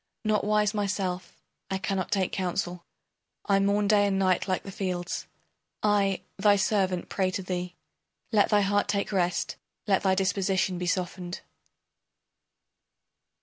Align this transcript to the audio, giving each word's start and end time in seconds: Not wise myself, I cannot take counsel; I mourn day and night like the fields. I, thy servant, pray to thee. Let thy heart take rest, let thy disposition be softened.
Not 0.25 0.43
wise 0.43 0.73
myself, 0.73 1.37
I 1.69 1.77
cannot 1.77 2.09
take 2.09 2.31
counsel; 2.31 2.83
I 3.45 3.59
mourn 3.59 3.87
day 3.87 4.07
and 4.07 4.17
night 4.17 4.47
like 4.47 4.63
the 4.63 4.71
fields. 4.71 5.27
I, 5.83 6.21
thy 6.37 6.55
servant, 6.55 7.07
pray 7.07 7.29
to 7.29 7.43
thee. 7.43 7.75
Let 8.31 8.49
thy 8.49 8.61
heart 8.61 8.87
take 8.87 9.11
rest, 9.11 9.57
let 9.85 10.01
thy 10.01 10.15
disposition 10.15 10.79
be 10.79 10.87
softened. 10.87 11.41